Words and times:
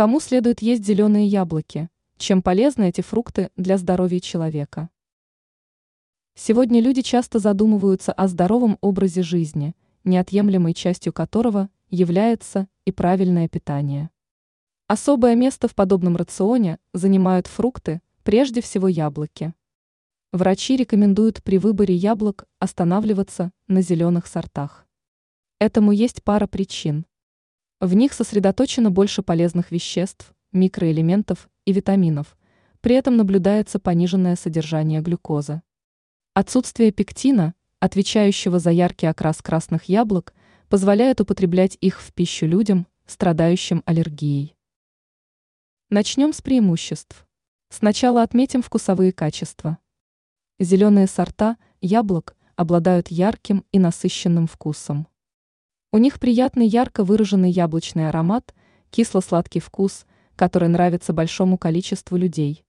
Кому 0.00 0.18
следует 0.18 0.62
есть 0.62 0.82
зеленые 0.82 1.26
яблоки? 1.26 1.90
Чем 2.16 2.40
полезны 2.40 2.88
эти 2.88 3.02
фрукты 3.02 3.50
для 3.56 3.76
здоровья 3.76 4.18
человека? 4.18 4.88
Сегодня 6.34 6.80
люди 6.80 7.02
часто 7.02 7.38
задумываются 7.38 8.10
о 8.10 8.26
здоровом 8.26 8.78
образе 8.80 9.20
жизни, 9.22 9.76
неотъемлемой 10.04 10.72
частью 10.72 11.12
которого 11.12 11.68
является 11.90 12.66
и 12.86 12.92
правильное 12.92 13.46
питание. 13.46 14.08
Особое 14.86 15.34
место 15.34 15.68
в 15.68 15.74
подобном 15.74 16.16
рационе 16.16 16.78
занимают 16.94 17.46
фрукты, 17.46 18.00
прежде 18.22 18.62
всего 18.62 18.88
яблоки. 18.88 19.52
Врачи 20.32 20.76
рекомендуют 20.76 21.42
при 21.42 21.58
выборе 21.58 21.94
яблок 21.94 22.46
останавливаться 22.58 23.52
на 23.68 23.82
зеленых 23.82 24.26
сортах. 24.26 24.86
Этому 25.58 25.92
есть 25.92 26.22
пара 26.24 26.46
причин. 26.46 27.04
В 27.80 27.94
них 27.94 28.12
сосредоточено 28.12 28.90
больше 28.90 29.22
полезных 29.22 29.70
веществ, 29.70 30.34
микроэлементов 30.52 31.48
и 31.64 31.72
витаминов, 31.72 32.36
при 32.82 32.94
этом 32.94 33.16
наблюдается 33.16 33.78
пониженное 33.78 34.36
содержание 34.36 35.00
глюкозы. 35.00 35.62
Отсутствие 36.34 36.92
пектина, 36.92 37.54
отвечающего 37.78 38.58
за 38.58 38.70
яркий 38.70 39.06
окрас 39.06 39.40
красных 39.40 39.84
яблок, 39.84 40.34
позволяет 40.68 41.22
употреблять 41.22 41.78
их 41.80 42.02
в 42.02 42.12
пищу 42.12 42.44
людям, 42.44 42.86
страдающим 43.06 43.82
аллергией. 43.86 44.54
Начнем 45.88 46.34
с 46.34 46.42
преимуществ. 46.42 47.26
Сначала 47.70 48.22
отметим 48.22 48.60
вкусовые 48.60 49.12
качества. 49.12 49.78
Зеленые 50.58 51.06
сорта 51.06 51.56
яблок 51.80 52.36
обладают 52.56 53.08
ярким 53.08 53.64
и 53.72 53.78
насыщенным 53.78 54.46
вкусом. 54.46 55.08
У 55.92 55.98
них 55.98 56.20
приятный 56.20 56.68
ярко 56.68 57.02
выраженный 57.02 57.50
яблочный 57.50 58.08
аромат, 58.08 58.54
кисло-сладкий 58.90 59.58
вкус, 59.58 60.06
который 60.36 60.68
нравится 60.68 61.12
большому 61.12 61.58
количеству 61.58 62.16
людей. 62.16 62.64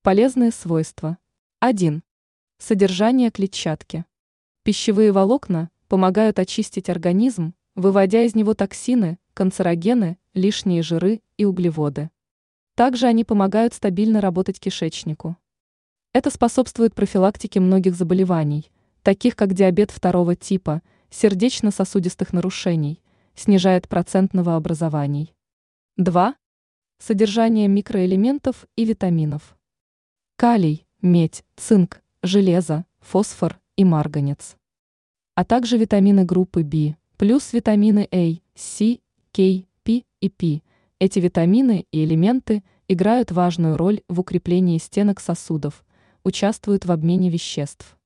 Полезные 0.00 0.50
свойства. 0.50 1.18
1. 1.58 2.02
Содержание 2.56 3.30
клетчатки. 3.30 4.06
Пищевые 4.62 5.12
волокна 5.12 5.68
помогают 5.88 6.38
очистить 6.38 6.88
организм, 6.88 7.52
выводя 7.74 8.22
из 8.22 8.34
него 8.34 8.54
токсины, 8.54 9.18
канцерогены, 9.34 10.16
лишние 10.32 10.82
жиры 10.82 11.20
и 11.36 11.44
углеводы. 11.44 12.08
Также 12.76 13.08
они 13.08 13.24
помогают 13.24 13.74
стабильно 13.74 14.22
работать 14.22 14.58
кишечнику. 14.58 15.36
Это 16.14 16.30
способствует 16.30 16.94
профилактике 16.94 17.60
многих 17.60 17.94
заболеваний, 17.94 18.72
таких 19.02 19.36
как 19.36 19.52
диабет 19.52 19.90
второго 19.90 20.34
типа– 20.34 20.80
сердечно-сосудистых 21.10 22.32
нарушений, 22.32 23.02
снижает 23.34 23.88
процент 23.88 24.34
новообразований. 24.34 25.34
2. 25.96 26.34
Содержание 26.98 27.68
микроэлементов 27.68 28.66
и 28.76 28.84
витаминов. 28.84 29.56
Калий, 30.36 30.86
медь, 31.02 31.44
цинк, 31.56 32.02
железо, 32.22 32.84
фосфор 33.00 33.60
и 33.76 33.84
марганец. 33.84 34.56
А 35.34 35.44
также 35.44 35.78
витамины 35.78 36.24
группы 36.24 36.62
В, 36.62 36.96
плюс 37.16 37.52
витамины 37.52 38.08
А, 38.10 38.34
С, 38.54 38.98
К, 39.32 39.64
П 39.82 40.04
и 40.20 40.28
П. 40.28 40.62
Эти 40.98 41.18
витамины 41.18 41.86
и 41.90 42.04
элементы 42.04 42.62
играют 42.88 43.30
важную 43.30 43.76
роль 43.76 44.02
в 44.08 44.20
укреплении 44.20 44.76
стенок 44.78 45.20
сосудов, 45.20 45.84
участвуют 46.24 46.84
в 46.84 46.92
обмене 46.92 47.30
веществ. 47.30 47.96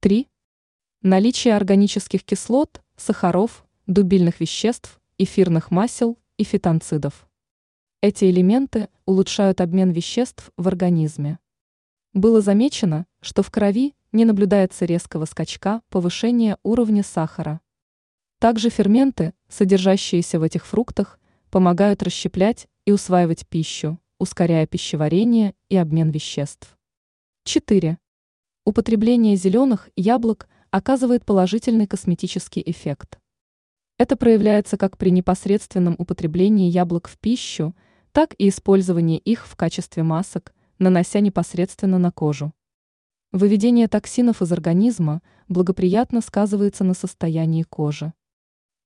3. 0.00 0.26
Наличие 1.04 1.56
органических 1.56 2.22
кислот, 2.22 2.80
сахаров, 2.96 3.66
дубильных 3.88 4.38
веществ, 4.38 5.00
эфирных 5.18 5.72
масел 5.72 6.16
и 6.36 6.44
фитонцидов. 6.44 7.28
Эти 8.00 8.26
элементы 8.26 8.88
улучшают 9.04 9.60
обмен 9.60 9.90
веществ 9.90 10.52
в 10.56 10.68
организме. 10.68 11.40
Было 12.12 12.40
замечено, 12.40 13.06
что 13.20 13.42
в 13.42 13.50
крови 13.50 13.96
не 14.12 14.24
наблюдается 14.24 14.84
резкого 14.84 15.24
скачка 15.24 15.82
повышения 15.88 16.56
уровня 16.62 17.02
сахара. 17.02 17.60
Также 18.38 18.70
ферменты, 18.70 19.34
содержащиеся 19.48 20.38
в 20.38 20.44
этих 20.44 20.64
фруктах, 20.64 21.18
помогают 21.50 22.04
расщеплять 22.04 22.68
и 22.84 22.92
усваивать 22.92 23.48
пищу, 23.48 23.98
ускоряя 24.20 24.68
пищеварение 24.68 25.56
и 25.68 25.76
обмен 25.76 26.10
веществ. 26.10 26.78
4. 27.42 27.98
Употребление 28.64 29.34
зеленых 29.34 29.90
яблок 29.96 30.48
оказывает 30.72 31.24
положительный 31.26 31.86
косметический 31.86 32.62
эффект. 32.64 33.18
Это 33.98 34.16
проявляется 34.16 34.78
как 34.78 34.96
при 34.96 35.10
непосредственном 35.10 35.94
употреблении 35.98 36.70
яблок 36.70 37.08
в 37.08 37.18
пищу, 37.18 37.76
так 38.10 38.34
и 38.38 38.48
использовании 38.48 39.18
их 39.18 39.46
в 39.46 39.54
качестве 39.54 40.02
масок, 40.02 40.54
нанося 40.78 41.20
непосредственно 41.20 41.98
на 41.98 42.10
кожу. 42.10 42.54
Выведение 43.32 43.86
токсинов 43.86 44.40
из 44.40 44.50
организма 44.50 45.20
благоприятно 45.46 46.22
сказывается 46.22 46.84
на 46.84 46.94
состоянии 46.94 47.64
кожи. 47.64 48.14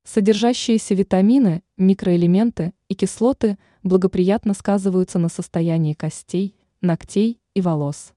Содержащиеся 0.02 0.94
витамины, 0.94 1.62
микроэлементы 1.76 2.75
и 2.88 2.94
кислоты 2.94 3.58
благоприятно 3.84 4.54
сказываются 4.54 5.20
на 5.20 5.28
состоянии 5.28 5.94
костей, 5.94 6.56
ногтей 6.80 7.41
и 7.54 7.60
волос. 7.60 8.12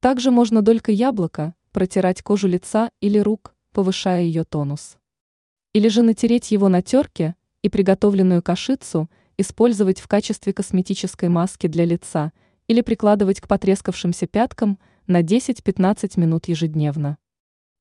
Также 0.00 0.30
можно 0.30 0.60
долька 0.60 0.92
яблока 0.92 1.54
протирать 1.72 2.22
кожу 2.22 2.48
лица 2.48 2.90
или 3.00 3.18
рук, 3.18 3.54
повышая 3.72 4.22
ее 4.22 4.44
тонус. 4.44 4.98
Или 5.72 5.88
же 5.88 6.02
натереть 6.02 6.50
его 6.50 6.68
на 6.68 6.82
терке 6.82 7.36
и 7.62 7.68
приготовленную 7.68 8.42
кашицу 8.42 9.08
использовать 9.38 10.00
в 10.00 10.08
качестве 10.08 10.52
косметической 10.52 11.28
маски 11.28 11.66
для 11.66 11.84
лица 11.84 12.32
или 12.66 12.80
прикладывать 12.80 13.40
к 13.40 13.48
потрескавшимся 13.48 14.26
пяткам 14.26 14.78
на 15.06 15.22
10-15 15.22 16.18
минут 16.18 16.48
ежедневно. 16.48 17.18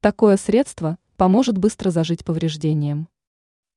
Такое 0.02 0.38
средство 0.38 0.98
поможет 1.18 1.58
быстро 1.58 1.92
зажить 1.92 2.24
повреждениям. 2.24 3.10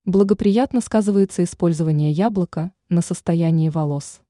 Благоприятно 0.05 0.81
сказывается 0.81 1.43
использование 1.45 2.13
яблока 2.13 2.73
на 2.89 3.03
состоянии 3.03 3.69
волос. 3.69 4.21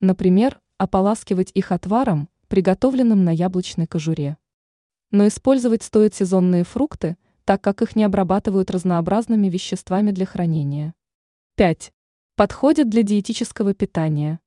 Например, 0.00 0.60
ополаскивать 0.78 1.50
их 1.54 1.72
отваром, 1.72 2.28
приготовленным 2.48 3.22
на 3.22 3.30
яблочной 3.30 3.86
кожуре. 3.86 4.38
Но 5.10 5.26
использовать 5.26 5.82
стоит 5.82 6.14
сезонные 6.14 6.62
фрукты, 6.62 7.16
так 7.44 7.60
как 7.62 7.82
их 7.82 7.96
не 7.96 8.04
обрабатывают 8.04 8.70
разнообразными 8.70 9.48
веществами 9.48 10.12
для 10.12 10.24
хранения. 10.24 10.94
5. 11.56 11.92
Подходит 12.36 12.88
для 12.88 13.02
диетического 13.02 13.74
питания. 13.74 14.38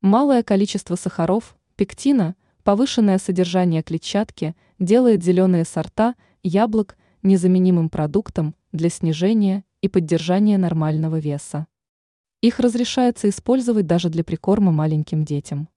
Малое 0.00 0.42
количество 0.42 0.94
сахаров, 0.94 1.58
пектина, 1.76 2.36
повышенное 2.62 3.18
содержание 3.18 3.82
клетчатки 3.82 4.56
делает 4.78 5.22
зеленые 5.22 5.64
сорта 5.64 6.14
яблок 6.42 6.96
незаменимым 7.22 7.90
продуктом 7.90 8.54
для 8.72 8.88
снижения 8.88 9.64
и 9.82 9.88
поддержания 9.88 10.56
нормального 10.56 11.18
веса. 11.18 11.66
Их 12.40 12.60
разрешается 12.60 13.28
использовать 13.28 13.86
даже 13.86 14.08
для 14.08 14.24
прикорма 14.24 14.72
маленьким 14.72 15.24
детям. 15.24 15.68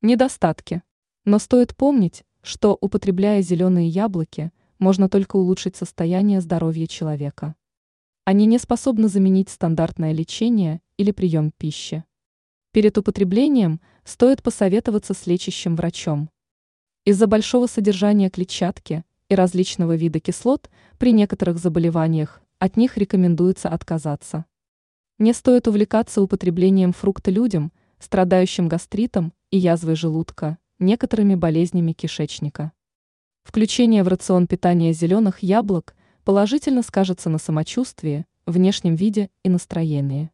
Недостатки. 0.00 0.82
Но 1.24 1.38
стоит 1.38 1.76
помнить, 1.76 2.24
что, 2.44 2.76
употребляя 2.78 3.40
зеленые 3.40 3.88
яблоки, 3.88 4.52
можно 4.78 5.08
только 5.08 5.36
улучшить 5.36 5.76
состояние 5.76 6.42
здоровья 6.42 6.86
человека. 6.86 7.54
Они 8.26 8.44
не 8.44 8.58
способны 8.58 9.08
заменить 9.08 9.48
стандартное 9.48 10.12
лечение 10.12 10.82
или 10.98 11.10
прием 11.10 11.52
пищи. 11.56 12.04
Перед 12.72 12.98
употреблением 12.98 13.80
стоит 14.04 14.42
посоветоваться 14.42 15.14
с 15.14 15.26
лечащим 15.26 15.74
врачом. 15.74 16.28
Из-за 17.06 17.26
большого 17.26 17.66
содержания 17.66 18.28
клетчатки 18.28 19.04
и 19.30 19.34
различного 19.34 19.96
вида 19.96 20.20
кислот 20.20 20.68
при 20.98 21.12
некоторых 21.12 21.56
заболеваниях 21.56 22.42
от 22.58 22.76
них 22.76 22.98
рекомендуется 22.98 23.70
отказаться. 23.70 24.44
Не 25.18 25.32
стоит 25.32 25.66
увлекаться 25.66 26.20
употреблением 26.20 26.92
фрукта 26.92 27.30
людям, 27.30 27.72
страдающим 27.98 28.68
гастритом 28.68 29.32
и 29.50 29.56
язвой 29.56 29.96
желудка, 29.96 30.58
некоторыми 30.78 31.34
болезнями 31.34 31.92
кишечника. 31.92 32.72
Включение 33.42 34.02
в 34.02 34.08
рацион 34.08 34.46
питания 34.46 34.92
зеленых 34.92 35.42
яблок 35.42 35.94
положительно 36.24 36.82
скажется 36.82 37.30
на 37.30 37.38
самочувствии, 37.38 38.26
внешнем 38.46 38.94
виде 38.94 39.30
и 39.42 39.48
настроении. 39.48 40.30